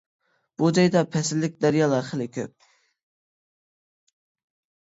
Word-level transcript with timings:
بۇ 0.61 0.69
جايدا 0.77 1.03
پەسىللىك 1.15 1.59
دەريالار 1.65 2.07
خېلى 2.07 2.27
كۆپ. 2.39 2.67